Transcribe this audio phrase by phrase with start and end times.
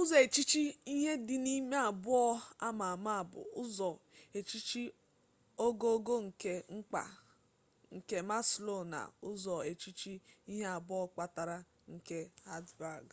[0.00, 0.62] uzo-echiche
[0.94, 2.24] ihe-di_n’ime abuo
[2.66, 4.82] ama ama bu uzo-echiche
[5.66, 7.02] ogogo nke mkpa
[7.96, 10.12] nke maslow na uzo-echiche
[10.52, 11.56] ihe abuo kpatara
[11.94, 12.18] nke
[12.48, 13.06] hertzberg